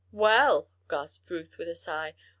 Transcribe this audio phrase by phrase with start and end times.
[0.11, 2.15] "Well!" gasped Ruth, with a sigh.